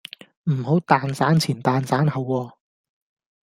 [0.45, 2.53] 唔好蛋散前蛋散後喎